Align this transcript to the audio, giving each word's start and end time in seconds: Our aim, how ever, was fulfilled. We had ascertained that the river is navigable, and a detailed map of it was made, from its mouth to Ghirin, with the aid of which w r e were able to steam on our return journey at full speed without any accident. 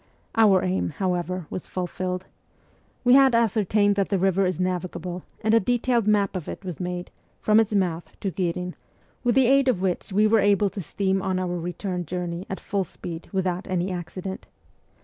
Our 0.35 0.63
aim, 0.63 0.89
how 0.97 1.13
ever, 1.13 1.45
was 1.51 1.67
fulfilled. 1.67 2.25
We 3.03 3.13
had 3.13 3.35
ascertained 3.35 3.93
that 3.97 4.09
the 4.09 4.17
river 4.17 4.47
is 4.47 4.59
navigable, 4.59 5.21
and 5.41 5.53
a 5.53 5.59
detailed 5.59 6.07
map 6.07 6.35
of 6.35 6.47
it 6.47 6.65
was 6.65 6.79
made, 6.79 7.11
from 7.39 7.59
its 7.59 7.75
mouth 7.75 8.09
to 8.21 8.31
Ghirin, 8.31 8.73
with 9.23 9.35
the 9.35 9.45
aid 9.45 9.67
of 9.67 9.79
which 9.79 10.07
w 10.09 10.25
r 10.25 10.29
e 10.29 10.31
were 10.33 10.39
able 10.39 10.71
to 10.71 10.81
steam 10.81 11.21
on 11.21 11.37
our 11.37 11.55
return 11.55 12.07
journey 12.07 12.47
at 12.49 12.59
full 12.59 12.83
speed 12.83 13.29
without 13.31 13.67
any 13.67 13.91
accident. 13.91 14.47